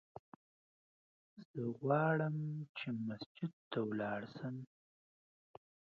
[1.49, 2.35] زه غواړم
[2.77, 4.55] چې مسجد ته ولاړ سم!